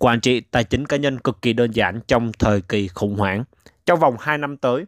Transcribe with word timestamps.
quản 0.00 0.20
trị 0.20 0.40
tài 0.40 0.64
chính 0.64 0.86
cá 0.86 0.96
nhân 0.96 1.18
cực 1.18 1.42
kỳ 1.42 1.52
đơn 1.52 1.70
giản 1.70 2.00
trong 2.06 2.32
thời 2.38 2.60
kỳ 2.60 2.88
khủng 2.88 3.16
hoảng. 3.16 3.44
Trong 3.86 4.00
vòng 4.00 4.16
2 4.20 4.38
năm 4.38 4.56
tới, 4.56 4.84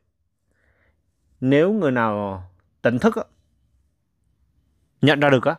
nếu 1.40 1.72
người 1.72 1.90
nào 1.90 2.44
tỉnh 2.82 2.98
thức 2.98 3.14
nhận 5.02 5.20
ra 5.20 5.30
được 5.30 5.44
á 5.44 5.54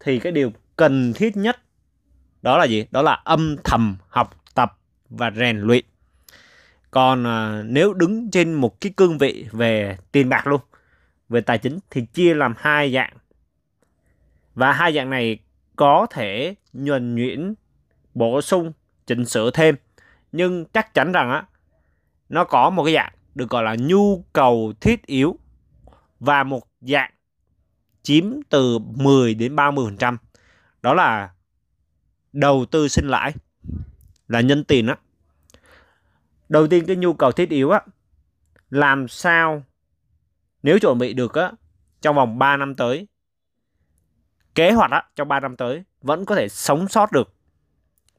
thì 0.00 0.18
cái 0.18 0.32
điều 0.32 0.52
cần 0.76 1.12
thiết 1.12 1.36
nhất 1.36 1.60
đó 2.42 2.58
là 2.58 2.64
gì? 2.64 2.86
Đó 2.90 3.02
là 3.02 3.12
âm 3.12 3.56
thầm 3.64 3.96
học 4.08 4.44
tập 4.54 4.78
và 5.08 5.30
rèn 5.30 5.60
luyện. 5.60 5.84
Còn 6.90 7.26
à, 7.26 7.62
nếu 7.66 7.94
đứng 7.94 8.30
trên 8.30 8.54
một 8.54 8.80
cái 8.80 8.92
cương 8.96 9.18
vị 9.18 9.46
về 9.52 9.96
tiền 10.12 10.28
bạc 10.28 10.46
luôn, 10.46 10.60
về 11.28 11.40
tài 11.40 11.58
chính 11.58 11.78
thì 11.90 12.06
chia 12.06 12.34
làm 12.34 12.54
hai 12.58 12.92
dạng. 12.92 13.12
Và 14.54 14.72
hai 14.72 14.92
dạng 14.92 15.10
này 15.10 15.38
có 15.76 16.06
thể 16.10 16.54
nhuần 16.72 17.14
nhuyễn 17.14 17.54
bổ 18.14 18.40
sung, 18.40 18.72
chỉnh 19.06 19.24
sửa 19.24 19.50
thêm 19.50 19.76
nhưng 20.32 20.64
chắc 20.64 20.94
chắn 20.94 21.12
rằng 21.12 21.30
á, 21.30 21.46
nó 22.28 22.44
có 22.44 22.70
một 22.70 22.84
cái 22.84 22.94
dạng 22.94 23.12
được 23.34 23.50
gọi 23.50 23.62
là 23.62 23.76
nhu 23.78 24.24
cầu 24.32 24.72
thiết 24.80 25.06
yếu 25.06 25.38
và 26.20 26.42
một 26.42 26.62
dạng 26.80 27.10
chiếm 28.02 28.24
từ 28.48 28.78
10 28.78 29.34
đến 29.34 29.56
30%. 29.56 30.16
Đó 30.82 30.94
là 30.94 31.30
đầu 32.32 32.64
tư 32.70 32.88
sinh 32.88 33.08
lãi 33.08 33.32
là 34.28 34.40
nhân 34.40 34.64
tiền 34.64 34.86
á. 34.86 34.96
Đầu 36.48 36.66
tiên 36.66 36.84
cái 36.86 36.96
nhu 36.96 37.12
cầu 37.12 37.32
thiết 37.32 37.50
yếu 37.50 37.70
á, 37.70 37.80
làm 38.70 39.08
sao 39.08 39.62
nếu 40.62 40.78
chuẩn 40.78 40.98
bị 40.98 41.12
được 41.12 41.34
á, 41.34 41.52
trong 42.00 42.16
vòng 42.16 42.38
3 42.38 42.56
năm 42.56 42.74
tới, 42.74 43.08
kế 44.54 44.72
hoạch 44.72 44.90
á, 44.90 45.04
trong 45.16 45.28
3 45.28 45.40
năm 45.40 45.56
tới 45.56 45.84
vẫn 46.02 46.24
có 46.24 46.34
thể 46.34 46.48
sống 46.48 46.88
sót 46.88 47.12
được 47.12 47.34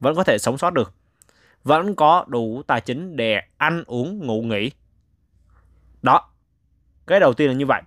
vẫn 0.02 0.16
có 0.16 0.24
thể 0.24 0.38
sống 0.38 0.58
sót 0.58 0.74
được. 0.74 0.94
Vẫn 1.64 1.96
có 1.96 2.26
đủ 2.28 2.62
tài 2.68 2.82
chính 2.82 3.16
để 3.16 3.42
ăn 3.58 3.84
uống 3.88 4.20
ngủ 4.20 4.42
nghỉ. 4.42 4.72
Đó 6.02 6.32
cái 7.08 7.20
đầu 7.20 7.34
tiên 7.34 7.48
là 7.48 7.54
như 7.54 7.66
vậy. 7.66 7.82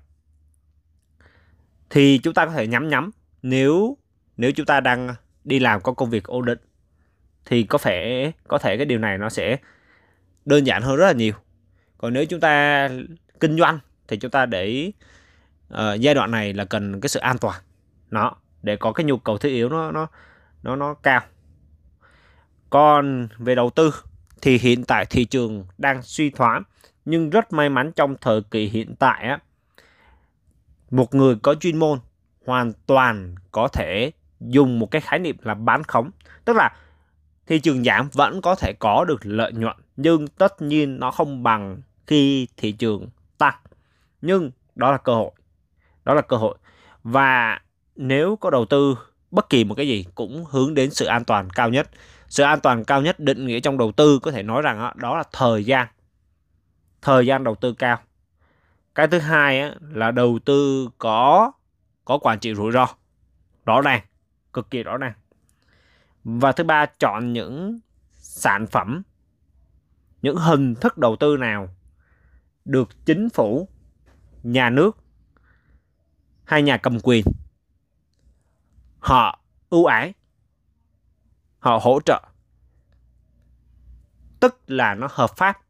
Thì 1.90 2.18
chúng 2.18 2.34
ta 2.34 2.46
có 2.46 2.52
thể 2.52 2.66
nhắm 2.66 2.88
nhắm. 2.88 3.10
Nếu 3.42 3.96
nếu 4.36 4.52
chúng 4.52 4.66
ta 4.66 4.80
đang 4.80 5.14
đi 5.44 5.58
làm 5.58 5.80
có 5.80 5.92
công 5.92 6.10
việc 6.10 6.24
ổn 6.24 6.44
định 6.44 6.58
thì 7.44 7.62
có 7.62 7.78
thể 7.78 8.32
có 8.48 8.58
thể 8.58 8.76
cái 8.76 8.86
điều 8.86 8.98
này 8.98 9.18
nó 9.18 9.28
sẽ 9.28 9.56
đơn 10.44 10.66
giản 10.66 10.82
hơn 10.82 10.96
rất 10.96 11.06
là 11.06 11.12
nhiều. 11.12 11.32
Còn 11.98 12.12
nếu 12.12 12.26
chúng 12.26 12.40
ta 12.40 12.88
kinh 13.40 13.58
doanh 13.58 13.78
thì 14.08 14.16
chúng 14.16 14.30
ta 14.30 14.46
để 14.46 14.92
uh, 15.74 16.00
giai 16.00 16.14
đoạn 16.14 16.30
này 16.30 16.52
là 16.54 16.64
cần 16.64 17.00
cái 17.00 17.08
sự 17.08 17.20
an 17.20 17.38
toàn. 17.38 17.62
Nó 18.10 18.36
để 18.62 18.76
có 18.76 18.92
cái 18.92 19.04
nhu 19.04 19.18
cầu 19.18 19.38
thiết 19.38 19.48
yếu 19.48 19.68
nó 19.68 19.90
nó 19.92 20.06
nó 20.62 20.76
nó 20.76 20.94
cao 20.94 21.22
còn 22.74 23.28
về 23.38 23.54
đầu 23.54 23.70
tư, 23.70 23.94
thì 24.42 24.58
hiện 24.58 24.84
tại 24.84 25.06
thị 25.06 25.24
trường 25.24 25.64
đang 25.78 26.02
suy 26.02 26.30
thoái. 26.30 26.60
Nhưng 27.04 27.30
rất 27.30 27.52
may 27.52 27.68
mắn 27.68 27.92
trong 27.96 28.16
thời 28.20 28.42
kỳ 28.42 28.66
hiện 28.68 28.94
tại 28.96 29.28
á, 29.28 29.38
một 30.90 31.14
người 31.14 31.36
có 31.42 31.54
chuyên 31.54 31.76
môn 31.76 31.98
hoàn 32.46 32.72
toàn 32.86 33.34
có 33.52 33.68
thể 33.68 34.12
dùng 34.40 34.78
một 34.78 34.90
cái 34.90 35.00
khái 35.00 35.18
niệm 35.18 35.36
là 35.42 35.54
bán 35.54 35.82
khống. 35.82 36.10
Tức 36.44 36.56
là 36.56 36.76
thị 37.46 37.58
trường 37.58 37.84
giảm 37.84 38.08
vẫn 38.12 38.42
có 38.42 38.54
thể 38.54 38.72
có 38.78 39.04
được 39.04 39.26
lợi 39.26 39.52
nhuận, 39.52 39.76
nhưng 39.96 40.28
tất 40.28 40.62
nhiên 40.62 41.00
nó 41.00 41.10
không 41.10 41.42
bằng 41.42 41.80
khi 42.06 42.48
thị 42.56 42.72
trường 42.72 43.08
tăng. 43.38 43.58
Nhưng 44.22 44.50
đó 44.74 44.92
là 44.92 44.98
cơ 44.98 45.14
hội, 45.14 45.30
đó 46.04 46.14
là 46.14 46.22
cơ 46.22 46.36
hội. 46.36 46.56
Và 47.04 47.60
nếu 47.96 48.36
có 48.36 48.50
đầu 48.50 48.64
tư 48.64 48.96
bất 49.30 49.48
kỳ 49.48 49.64
một 49.64 49.74
cái 49.74 49.88
gì 49.88 50.06
cũng 50.14 50.44
hướng 50.50 50.74
đến 50.74 50.90
sự 50.90 51.06
an 51.06 51.24
toàn 51.24 51.50
cao 51.50 51.68
nhất 51.68 51.90
sự 52.34 52.42
an 52.42 52.60
toàn 52.60 52.84
cao 52.84 53.02
nhất 53.02 53.20
định 53.20 53.46
nghĩa 53.46 53.60
trong 53.60 53.78
đầu 53.78 53.92
tư 53.92 54.18
có 54.18 54.30
thể 54.30 54.42
nói 54.42 54.62
rằng 54.62 54.92
đó 54.96 55.16
là 55.16 55.24
thời 55.32 55.64
gian. 55.64 55.88
Thời 57.02 57.26
gian 57.26 57.44
đầu 57.44 57.54
tư 57.54 57.72
cao. 57.72 57.98
Cái 58.94 59.08
thứ 59.08 59.18
hai 59.18 59.72
là 59.80 60.10
đầu 60.10 60.38
tư 60.44 60.88
có 60.98 61.52
có 62.04 62.18
quản 62.18 62.38
trị 62.38 62.54
rủi 62.54 62.72
ro. 62.72 62.86
Rõ 63.64 63.80
ràng, 63.80 64.02
cực 64.52 64.70
kỳ 64.70 64.82
rõ 64.82 64.96
ràng. 64.96 65.12
Và 66.24 66.52
thứ 66.52 66.64
ba, 66.64 66.86
chọn 66.86 67.32
những 67.32 67.80
sản 68.12 68.66
phẩm, 68.66 69.02
những 70.22 70.36
hình 70.36 70.74
thức 70.74 70.98
đầu 70.98 71.16
tư 71.16 71.36
nào 71.36 71.68
được 72.64 73.06
chính 73.06 73.28
phủ, 73.28 73.68
nhà 74.42 74.70
nước 74.70 74.96
hay 76.44 76.62
nhà 76.62 76.76
cầm 76.76 76.98
quyền. 77.02 77.24
Họ 78.98 79.40
ưu 79.70 79.84
ái 79.84 80.14
họ 81.64 81.78
hỗ 81.82 82.00
trợ. 82.00 82.22
Tức 84.40 84.62
là 84.66 84.94
nó 84.94 85.08
hợp 85.10 85.36
pháp. 85.36 85.60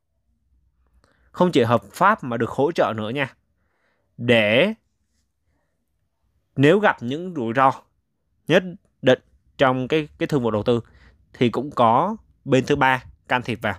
Không 1.33 1.53
chỉ 1.53 1.63
hợp 1.63 1.83
pháp 1.93 2.25
mà 2.25 2.37
được 2.37 2.51
hỗ 2.51 2.73
trợ 2.73 2.93
nữa 2.97 3.11
nha. 3.11 3.35
Để 4.17 4.75
nếu 6.57 6.79
gặp 6.79 7.03
những 7.03 7.35
rủi 7.37 7.53
ro 7.57 7.73
nhất 8.47 8.63
định 9.03 9.19
trong 9.59 9.89
cái 9.89 10.09
cái 10.19 10.27
thương 10.27 10.43
vụ 10.43 10.51
đầu 10.51 10.63
tư 10.63 10.81
thì 11.33 11.51
cũng 11.51 11.71
có 11.71 12.17
bên 12.45 12.65
thứ 12.67 12.77
ba, 12.77 13.05
can 13.29 13.43
thiệp 13.43 13.59
vào. 13.63 13.75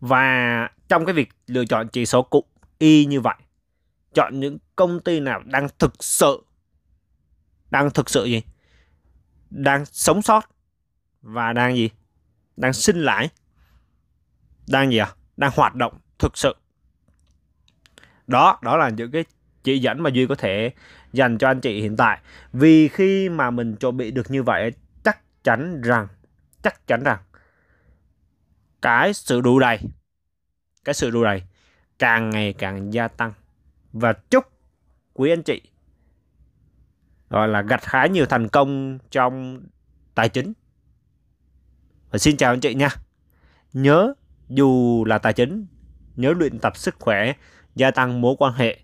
Và 0.00 0.68
trong 0.88 1.04
cái 1.04 1.14
việc 1.14 1.28
lựa 1.46 1.64
chọn 1.64 1.88
chỉ 1.88 2.06
số 2.06 2.22
cũng 2.22 2.46
y 2.78 3.04
như 3.04 3.20
vậy, 3.20 3.36
chọn 4.14 4.40
những 4.40 4.58
công 4.76 5.00
ty 5.00 5.20
nào 5.20 5.42
đang 5.44 5.68
thực 5.78 6.04
sự, 6.04 6.42
đang 7.70 7.90
thực 7.90 8.10
sự 8.10 8.24
gì? 8.24 8.42
Đang 9.54 9.84
sống 9.84 10.22
sót. 10.22 10.50
Và 11.22 11.52
đang 11.52 11.76
gì? 11.76 11.90
Đang 12.56 12.72
sinh 12.72 12.96
lãi. 12.96 13.28
Đang 14.68 14.90
gì 14.90 14.98
à 14.98 15.14
đang 15.36 15.50
hoạt 15.54 15.74
động 15.74 15.98
thực 16.18 16.38
sự. 16.38 16.56
Đó 18.26 18.58
đó 18.62 18.76
là 18.76 18.88
những 18.88 19.10
cái 19.10 19.24
chỉ 19.62 19.78
dẫn 19.78 20.02
mà 20.02 20.10
duy 20.10 20.26
có 20.26 20.34
thể 20.34 20.72
dành 21.12 21.38
cho 21.38 21.48
anh 21.48 21.60
chị 21.60 21.80
hiện 21.80 21.96
tại. 21.96 22.20
Vì 22.52 22.88
khi 22.88 23.28
mà 23.28 23.50
mình 23.50 23.76
chuẩn 23.76 23.96
bị 23.96 24.10
được 24.10 24.30
như 24.30 24.42
vậy, 24.42 24.72
chắc 25.04 25.44
chắn 25.44 25.80
rằng, 25.80 26.08
chắc 26.62 26.86
chắn 26.86 27.02
rằng 27.02 27.18
cái 28.82 29.14
sự 29.14 29.40
đủ 29.40 29.58
đầy, 29.58 29.78
cái 30.84 30.94
sự 30.94 31.10
đủ 31.10 31.24
đầy 31.24 31.42
càng 31.98 32.30
ngày 32.30 32.52
càng 32.52 32.92
gia 32.92 33.08
tăng. 33.08 33.32
Và 33.92 34.12
chúc 34.12 34.44
quý 35.12 35.32
anh 35.32 35.42
chị 35.42 35.62
gọi 37.32 37.48
là 37.48 37.62
gặt 37.62 37.80
hái 37.84 38.08
nhiều 38.08 38.26
thành 38.26 38.48
công 38.48 38.98
trong 39.10 39.62
tài 40.14 40.28
chính. 40.28 40.52
Và 42.10 42.18
xin 42.18 42.36
chào 42.36 42.52
anh 42.52 42.60
chị 42.60 42.74
nha. 42.74 42.88
Nhớ, 43.72 44.14
dù 44.48 45.04
là 45.04 45.18
tài 45.18 45.32
chính, 45.32 45.66
nhớ 46.16 46.34
luyện 46.38 46.58
tập 46.58 46.76
sức 46.76 46.94
khỏe, 46.98 47.32
gia 47.74 47.90
tăng 47.90 48.20
mối 48.20 48.34
quan 48.38 48.52
hệ 48.52 48.78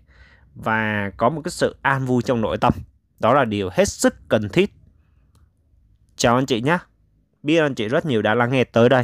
và 0.55 1.11
có 1.17 1.29
một 1.29 1.41
cái 1.43 1.51
sự 1.51 1.75
an 1.81 2.05
vui 2.05 2.21
trong 2.21 2.41
nội 2.41 2.57
tâm. 2.57 2.73
Đó 3.19 3.33
là 3.33 3.45
điều 3.45 3.69
hết 3.73 3.87
sức 3.87 4.15
cần 4.29 4.49
thiết. 4.49 4.73
Chào 6.15 6.35
anh 6.35 6.45
chị 6.45 6.61
nhé 6.61 6.77
biết 7.43 7.59
anh 7.59 7.75
chị 7.75 7.87
rất 7.87 8.05
nhiều 8.05 8.21
đã 8.21 8.35
lắng 8.35 8.51
nghe 8.51 8.63
tới 8.63 8.89
đây. 8.89 9.03